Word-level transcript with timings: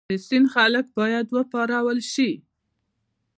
د 0.09 0.11
سند 0.27 0.47
خلک 0.53 0.85
باید 0.99 1.25
وپارول 1.35 1.99
شي. 2.13 2.31